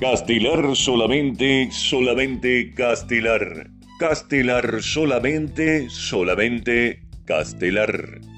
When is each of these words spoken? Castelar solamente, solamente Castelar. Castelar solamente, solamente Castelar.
Castelar 0.00 0.74
solamente, 0.76 1.68
solamente 1.70 2.72
Castelar. 2.74 3.68
Castelar 3.98 4.82
solamente, 4.82 5.90
solamente 5.90 7.02
Castelar. 7.26 8.29